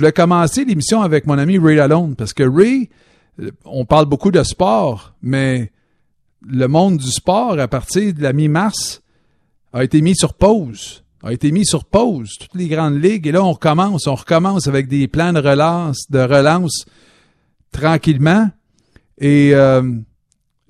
[0.00, 2.88] voulais commencer l'émission avec mon ami Ray Lalonde parce que Ray,
[3.40, 5.70] euh, on parle beaucoup de sport, mais
[6.42, 9.02] le monde du sport, à partir de la mi-mars,
[9.72, 11.04] a été mis sur pause.
[11.22, 13.26] A été mis sur pause, toutes les grandes ligues.
[13.26, 14.06] Et là, on recommence.
[14.06, 16.86] On recommence avec des plans de relance, de relance
[17.72, 18.48] tranquillement.
[19.18, 19.82] Et euh,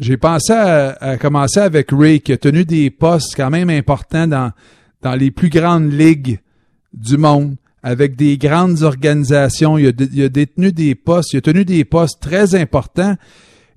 [0.00, 4.50] j'ai pensé à, commencer avec Ray, qui a tenu des postes quand même importants dans,
[5.02, 6.40] dans les plus grandes ligues
[6.92, 9.78] du monde, avec des grandes organisations.
[9.78, 13.16] Il a, il a détenu des postes, il a tenu des postes très importants.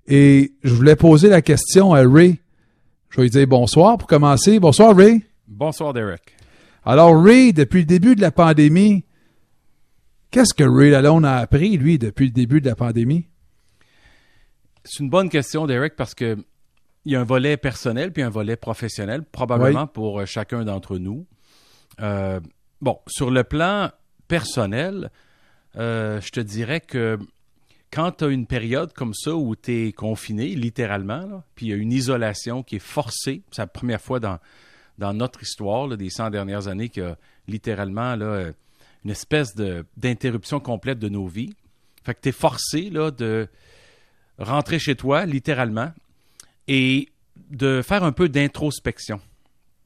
[0.07, 2.39] Et je voulais poser la question à Ray.
[3.09, 4.59] Je vais lui dire bonsoir pour commencer.
[4.59, 5.23] Bonsoir, Ray.
[5.47, 6.35] Bonsoir, Derek.
[6.83, 9.05] Alors, Ray, depuis le début de la pandémie,
[10.31, 13.27] qu'est-ce que Ray Lalonde a appris, lui, depuis le début de la pandémie?
[14.83, 16.37] C'est une bonne question, Derek, parce que
[17.05, 20.97] il y a un volet personnel puis un volet professionnel, probablement pour euh, chacun d'entre
[20.97, 21.25] nous.
[22.01, 22.39] Euh,
[22.83, 23.89] bon, sur le plan
[24.27, 25.09] personnel,
[25.77, 27.17] euh, je te dirais que
[27.91, 31.73] quand tu as une période comme ça où tu es confiné, littéralement, puis il y
[31.73, 34.39] a une isolation qui est forcée, c'est la première fois dans,
[34.97, 38.51] dans notre histoire des 100 dernières années qu'il y a littéralement là,
[39.05, 41.53] une espèce d'interruption complète de nos vies.
[42.03, 43.47] Fait que tu es forcé là, de
[44.37, 45.91] rentrer chez toi, littéralement,
[46.67, 47.09] et
[47.49, 49.21] de faire un peu d'introspection.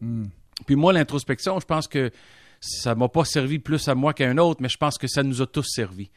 [0.02, 0.26] Hmm.
[0.66, 2.12] Puis moi, l'introspection, je pense que
[2.60, 5.24] ça m'a pas servi plus à moi qu'à un autre, mais je pense que ça
[5.24, 6.10] nous a tous servi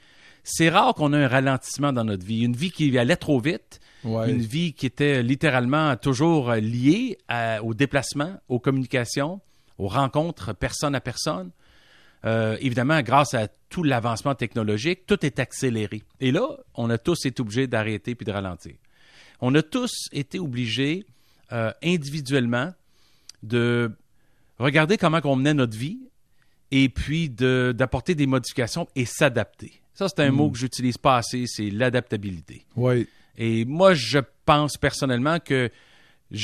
[0.43, 2.43] c'est rare qu'on ait un ralentissement dans notre vie.
[2.43, 7.19] Une vie qui allait trop vite, une vie qui était littéralement toujours liée
[7.63, 9.41] aux déplacements, aux communications,
[9.79, 11.51] aux rencontres personne à personne.
[12.27, 16.03] Euh, évidemment, grâce à tout l'avancement technologique, tout est accéléré.
[16.21, 18.75] Et là, on a tous été obligés d'arrêter puis de ralentir.
[19.41, 21.07] On a tous été obligés
[21.53, 22.75] euh, individuellement
[23.43, 23.91] de
[24.59, 25.99] regarder comment on menait notre vie
[26.71, 29.83] et puis d'apporter des modifications et s'adapter.
[29.95, 30.53] Ça, c'est un mot hmm.
[30.53, 32.65] que j'utilise pas assez, c'est l'adaptabilité.
[32.77, 33.07] Oui.
[33.37, 35.71] Et moi, je pense personnellement que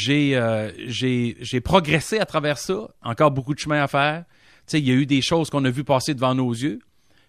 [0.08, 2.88] euh, j'ai progressé à travers ça.
[3.02, 4.24] Encore beaucoup de chemin à faire.
[4.66, 6.80] Tu sais, il y a eu des choses qu'on a vues passer devant nos yeux,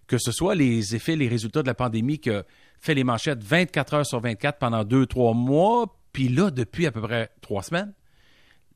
[0.08, 2.44] que ce soit les effets, les résultats de la pandémie qui a
[2.80, 6.92] fait les manchettes 24 heures sur 24 pendant deux, trois mois, puis là, depuis à
[6.92, 7.94] peu près trois semaines,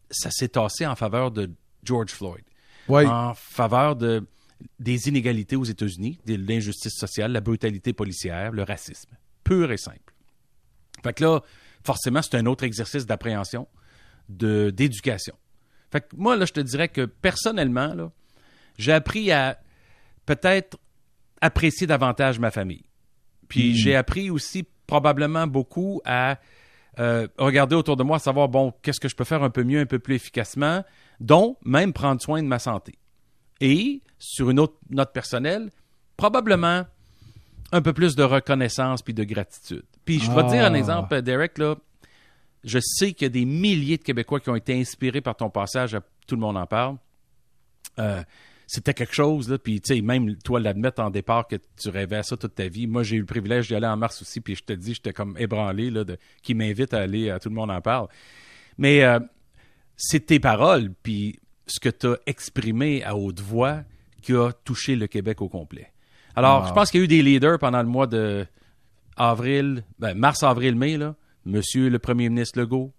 [0.09, 1.50] ça s'est tassé en faveur de
[1.84, 2.44] George Floyd.
[2.91, 3.06] Oui.
[3.06, 4.25] En faveur de
[4.79, 9.09] des inégalités aux États-Unis, de l'injustice sociale, la brutalité policière, le racisme.
[9.44, 10.13] Pur et simple.
[11.03, 11.41] Fait que là,
[11.84, 13.68] forcément, c'est un autre exercice d'appréhension,
[14.29, 15.35] d'éducation.
[15.91, 18.12] Fait que moi, là, je te dirais que personnellement,
[18.78, 19.59] j'ai appris à
[20.25, 20.78] peut-être
[21.41, 22.85] apprécier davantage ma famille.
[23.47, 23.75] Puis hmm.
[23.75, 26.40] j'ai appris aussi probablement beaucoup à
[27.00, 29.79] euh, regarder autour de moi, savoir, bon, qu'est-ce que je peux faire un peu mieux,
[29.79, 30.84] un peu plus efficacement,
[31.22, 32.96] dont même prendre soin de ma santé.
[33.62, 35.70] Et, sur une autre note personnelle,
[36.18, 36.86] probablement
[37.72, 39.84] un peu plus de reconnaissance puis de gratitude.
[40.04, 40.78] Puis je vais te dire un ah.
[40.78, 41.76] exemple, Derek, là,
[42.64, 45.50] je sais qu'il y a des milliers de Québécois qui ont été inspirés par ton
[45.50, 46.98] passage, tout le monde en parle.
[48.00, 48.24] Euh,
[48.68, 52.18] c'était quelque chose, là, puis tu sais, même toi l'admettre en départ que tu rêvais
[52.18, 52.88] à ça toute ta vie.
[52.88, 55.14] Moi, j'ai eu le privilège d'y aller en mars aussi, puis je te dis, j'étais
[55.14, 58.08] comme ébranlé, là, de, qui m'invite à aller à Tout le monde en parle.
[58.78, 59.20] Mais euh,
[60.03, 63.84] c'est tes paroles, puis ce que tu as exprimé à haute voix
[64.23, 65.91] qui a touché le Québec au complet.
[66.35, 68.47] Alors, je pense qu'il y a eu des leaders pendant le mois de
[69.16, 71.16] avril, ben, mars, avril, mai, là.
[71.45, 72.91] Monsieur le premier ministre Legault,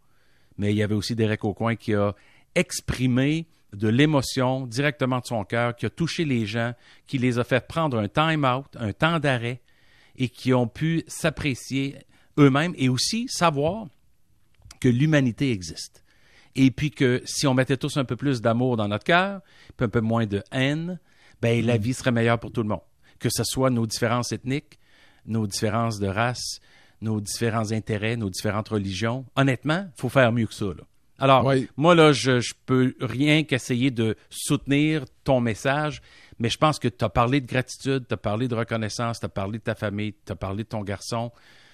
[0.59, 2.15] mais il y avait aussi Derek Aucoin qui a
[2.55, 6.73] exprimé de l'émotion directement de son cœur, qui a touché les gens,
[7.07, 9.61] qui les a fait prendre un time-out, un temps d'arrêt,
[10.17, 11.99] et qui ont pu s'apprécier
[12.39, 13.87] eux-mêmes et aussi savoir
[14.81, 16.02] que l'humanité existe
[16.55, 19.41] et puis que si on mettait tous un peu plus d'amour dans notre cœur,
[19.77, 20.99] puis un peu moins de haine,
[21.41, 22.83] ben la vie serait meilleure pour tout le monde.
[23.19, 24.79] Que ce soit nos différences ethniques,
[25.27, 26.61] nos différences de race,
[27.01, 29.25] nos différents intérêts, nos différentes religions.
[29.37, 30.67] Honnêtement, il faut faire mieux que ça.
[31.19, 36.03] Alors, moi, là, je, je peux rien qu'essayer de soutenir ton message,
[36.39, 39.27] mais je pense que tu as parlé de gratitude, tu as parlé de reconnaissance, tu
[39.27, 41.31] as parlé de ta famille, tu as parlé de ton garçon.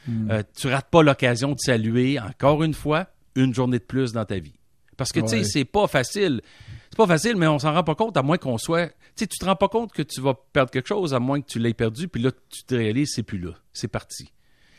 [0.07, 0.31] Mm.
[0.31, 4.25] Euh, tu rates pas l'occasion de saluer, encore une fois, une journée de plus dans
[4.25, 4.58] ta vie.
[4.99, 6.43] Parce que, tu sais, c'est pas facile.
[6.91, 8.89] C'est pas facile, mais on s'en rend pas compte à moins qu'on soit.
[8.89, 11.41] Tu sais, tu te rends pas compte que tu vas perdre quelque chose à moins
[11.41, 13.53] que tu l'aies perdu, puis là, tu te réalises, c'est plus là.
[13.73, 14.33] C'est parti.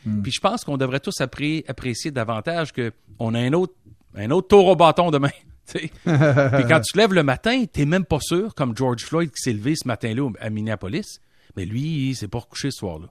[0.04, 0.22] Hmm.
[0.22, 3.74] Puis je pense qu'on devrait tous apprécier davantage qu'on a un autre,
[4.14, 5.30] un autre tour au bâton demain.
[5.72, 9.40] puis quand tu te lèves le matin, tu même pas sûr, comme George Floyd qui
[9.40, 11.20] s'est levé ce matin-là à Minneapolis,
[11.56, 13.06] mais lui, il s'est pas recouché ce soir-là.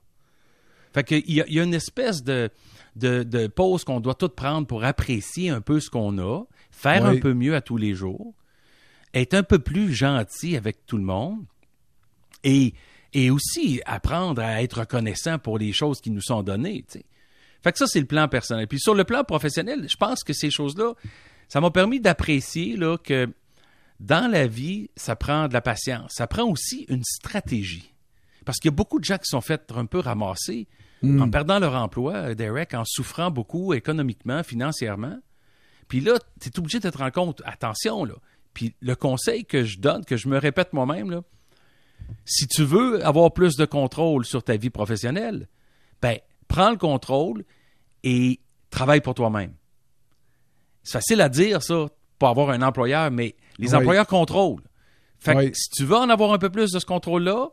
[0.94, 2.50] Fait qu'il y, y, a une espèce de,
[2.96, 7.06] de, de pause qu'on doit tout prendre pour apprécier un peu ce qu'on a, faire
[7.06, 8.34] un peu mieux à tous les jours,
[9.14, 11.46] être un peu plus gentil avec tout le monde
[12.44, 12.74] et
[13.12, 16.86] et aussi apprendre à être reconnaissant pour les choses qui nous sont données.
[17.64, 18.68] Fait que ça, c'est le plan personnel.
[18.68, 20.94] Puis sur le plan professionnel, je pense que ces choses-là,
[21.48, 23.28] ça m'a permis d'apprécier là, que
[24.00, 26.12] dans la vie, ça prend de la patience.
[26.14, 27.96] Ça prend aussi une stratégie.
[28.46, 30.68] Parce qu'il y a beaucoup de gens qui sont faits un peu ramasser
[31.02, 31.22] Hmm.
[31.22, 35.20] en perdant leur emploi, Derek, en souffrant beaucoup économiquement, financièrement.
[35.90, 38.14] Puis là, tu es obligé de te rendre compte, attention, là.
[38.54, 41.22] Puis le conseil que je donne, que je me répète moi-même, là,
[42.26, 45.48] si tu veux avoir plus de contrôle sur ta vie professionnelle,
[46.02, 47.44] ben, prends le contrôle
[48.04, 48.40] et
[48.70, 49.54] travaille pour toi-même.
[50.84, 51.88] C'est facile à dire, ça,
[52.18, 53.76] pour avoir un employeur, mais les Oui.
[53.76, 54.64] employeurs contrôlent.
[55.20, 57.50] Fait que si tu veux en avoir un peu plus de ce contrôle-là,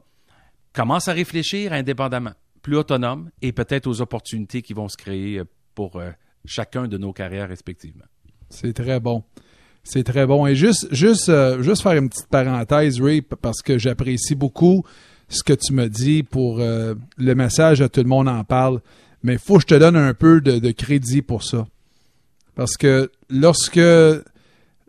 [0.73, 5.45] commence à réfléchir indépendamment, plus autonome et peut-être aux opportunités qui vont se créer euh,
[5.75, 6.11] pour euh,
[6.45, 8.05] chacun de nos carrières respectivement.
[8.51, 9.23] C'est très bon.
[9.89, 10.47] C'est très bon.
[10.47, 14.85] Et juste, juste, euh, juste faire une petite parenthèse, Ray, parce que j'apprécie beaucoup
[15.29, 18.81] ce que tu me dis pour euh, le message à tout le monde en parle.
[19.23, 21.67] Mais il faut que je te donne un peu de, crédit pour ça.
[22.55, 24.23] Parce que lorsque le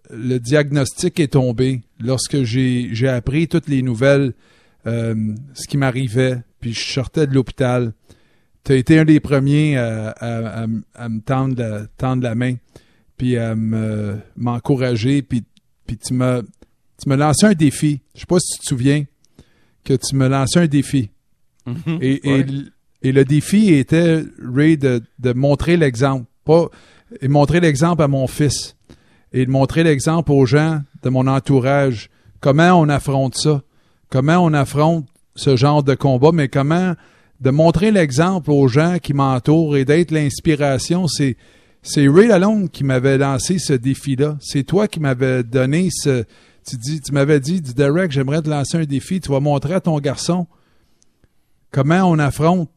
[0.09, 4.33] diagnostic est tombé, lorsque j'ai appris toutes les nouvelles,
[4.85, 5.15] euh,
[5.53, 7.93] ce qui m'arrivait, puis je sortais de l'hôpital,
[8.63, 12.55] tu as été un des premiers à, me tendre la main,
[13.17, 15.43] puis à me- m'encourager, puis,
[15.85, 18.01] puis tu m'as tu lancé un défi.
[18.15, 19.03] Je sais pas si tu te souviens
[19.83, 21.09] que tu me lançais un défi.
[22.01, 22.45] Et, et Ouais.
[23.03, 26.25] et le défi était, Ray, de, de montrer l'exemple.
[26.45, 26.69] Pas
[27.21, 28.75] et montrer l'exemple à mon fils.
[29.33, 32.09] Et de montrer l'exemple aux gens de mon entourage.
[32.39, 33.61] Comment on affronte ça?
[34.09, 35.05] Comment on affronte
[35.35, 36.95] ce genre de combat, mais comment
[37.41, 41.07] de montrer l'exemple aux gens qui m'entourent et d'être l'inspiration.
[41.07, 41.37] C'est,
[41.87, 44.37] c'est Ray Lalonde qui m'avait lancé ce défi-là.
[44.41, 46.23] C'est toi qui m'avais donné ce.
[46.67, 49.21] Tu, dis, tu m'avais dit, Derek, j'aimerais te lancer un défi.
[49.21, 50.47] Tu vas montrer à ton garçon
[51.71, 52.69] comment on affronte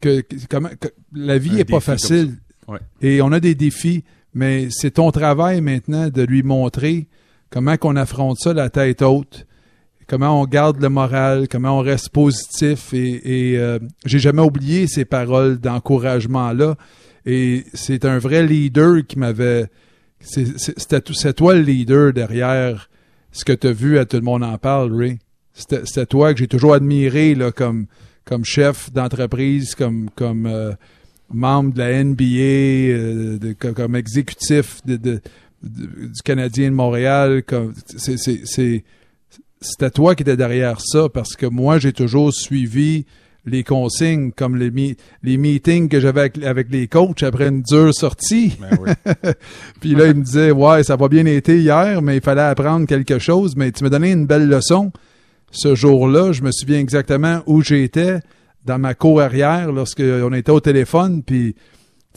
[0.00, 2.34] que, que- comment que la vie Un est pas facile.
[2.66, 2.78] Ouais.
[3.02, 4.04] et on a des défis
[4.34, 7.08] mais c'est ton travail maintenant de lui montrer
[7.50, 9.46] comment qu'on affronte ça la tête haute
[10.08, 14.86] comment on garde le moral comment on reste positif et, et euh, j'ai jamais oublié
[14.86, 16.74] ces paroles d'encouragement là
[17.26, 19.66] et c'est un vrai leader qui m'avait
[20.20, 22.88] c'était toi le leader derrière
[23.32, 25.18] ce que tu as vu à tout le monde en parle Ray
[25.52, 27.86] c'était toi que j'ai toujours admiré là, comme,
[28.24, 30.72] comme chef d'entreprise, comme, comme euh,
[31.32, 32.24] membre de la NBA,
[33.44, 35.20] euh, comme exécutif de, de-
[35.62, 37.44] du Canadien de Montréal.
[37.96, 38.16] C'est-
[39.60, 43.06] c'était toi qui étais derrière ça parce que moi, j'ai toujours suivi
[43.46, 47.62] les consignes, comme les, mi- les meetings que j'avais avec, avec les coachs après une
[47.62, 48.56] dure sortie.
[48.60, 48.90] Ben oui.
[49.80, 52.40] Puis là, il me disait, ouais, ça a pas bien été hier, mais il fallait
[52.42, 53.54] apprendre quelque chose.
[53.56, 54.92] Mais tu m'as donné une belle leçon.
[55.50, 58.20] Ce jour-là, je me souviens exactement où j'étais
[58.64, 61.22] dans ma cour arrière lorsqu'on était au téléphone.
[61.22, 61.54] Puis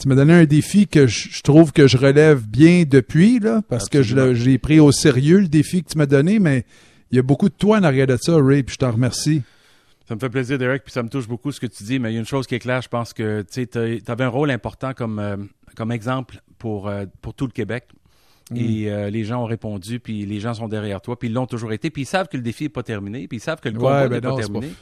[0.00, 3.60] tu m'as donné un défi que je, je trouve que je relève bien depuis, là,
[3.68, 6.38] parce que je l'ai- j'ai pris au sérieux le défi que tu m'as donné.
[6.38, 6.64] Mais
[7.12, 9.42] il y a beaucoup de toi en arrière de ça, Ray, puis je t'en remercie.
[10.08, 12.10] Ça me fait plaisir, Derek, puis ça me touche beaucoup ce que tu dis, mais
[12.10, 13.68] il y a une chose qui est claire, je pense que tu
[14.10, 15.36] avais un rôle important comme, euh,
[15.76, 17.88] comme exemple pour, euh, pour tout le Québec.
[18.56, 21.44] Et euh, les gens ont répondu, puis les gens sont derrière toi, puis ils l'ont
[21.46, 23.68] toujours été, puis ils savent que le défi n'est pas terminé, puis ils savent que
[23.68, 24.68] le Ouais, combat ben n'est pas non, c'est terminé.
[24.68, 24.74] pas-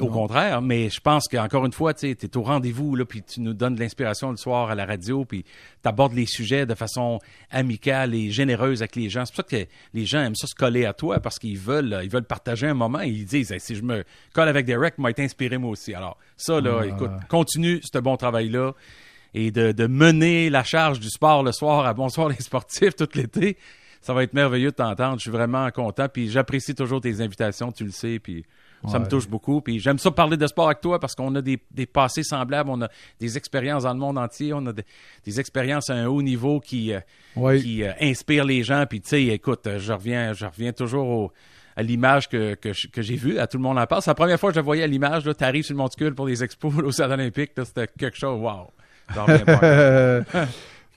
[0.00, 3.40] Au contraire, mais je pense qu'encore une fois, tu es au rendez-vous, là, puis tu
[3.40, 6.74] nous donnes de l'inspiration le soir à la radio, puis tu abordes les sujets de
[6.74, 7.18] façon
[7.50, 9.24] amicale et généreuse avec les gens.
[9.24, 11.92] C'est pour ça que les gens aiment ça se coller à toi, parce qu'ils veulent,
[11.92, 14.66] euh, ils veulent partager un moment, et ils disent, Hey, si je me colle avec
[14.66, 15.94] Derek, m'a été inspiré moi aussi.
[15.94, 16.86] Alors, ça, là, Ah.
[16.86, 18.72] écoute, continue ce bon travail-là,
[19.34, 23.08] et de, de mener la charge du sport le soir à Bonsoir les sportifs tout
[23.14, 23.56] l'été.
[24.00, 25.16] Ça va être merveilleux de t'entendre.
[25.16, 26.08] Je suis vraiment content.
[26.08, 28.18] Puis j'apprécie toujours tes invitations, tu le sais.
[28.20, 28.44] Puis
[28.86, 29.00] ça Ouais.
[29.00, 29.60] me touche beaucoup.
[29.60, 32.70] Puis j'aime ça parler de sport avec toi parce qu'on a des, des passés semblables.
[32.70, 34.52] On a des expériences dans le monde entier.
[34.52, 34.84] On a des,
[35.24, 37.00] des expériences à un haut niveau qui, euh,
[37.60, 38.84] qui euh, inspirent les gens.
[38.88, 41.32] Puis tu sais, écoute, euh, je reviens, je reviens toujours au-
[41.76, 43.38] à l'image que, que, j'ai vue.
[43.38, 44.02] À tout le monde en parle.
[44.02, 45.22] C'est la première fois que je voyais à l'image.
[45.24, 47.52] Tu arrives sur le monticule pour les expos au Stade olympique.
[47.56, 48.40] C'était quelque chose.
[48.40, 48.70] Wow!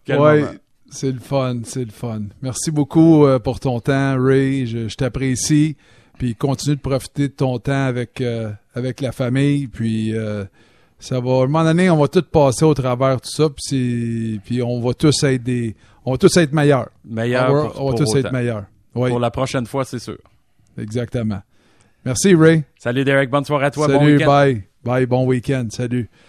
[0.09, 0.43] Ouais,
[0.89, 2.23] c'est le fun, c'est le fun.
[2.41, 4.65] Merci beaucoup pour ton temps, Ray.
[4.67, 5.77] Je, je t'apprécie.
[6.21, 9.65] Puis continue de profiter de ton temps avec, euh, avec la famille.
[9.65, 10.45] Puis euh,
[10.99, 13.49] ça va, à un moment donné, on va tous passer au travers de tout ça.
[13.49, 15.75] Puis, on va tous être des,
[16.05, 16.89] on va tous être meilleurs.
[17.03, 18.65] Meilleur on va, pour, on va pour tous être meilleurs.
[18.93, 20.19] Oui, Pour la prochaine fois, c'est sûr.
[20.77, 21.41] exactement.
[22.05, 22.65] Merci, Ray.
[22.77, 23.87] Salut Derek, bonne soirée à toi.
[23.87, 24.61] Salut, bye.
[24.83, 25.69] Bye, bon week-end.
[25.71, 26.07] Salut.